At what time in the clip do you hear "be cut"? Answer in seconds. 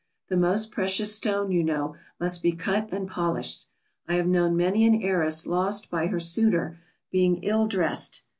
2.41-2.91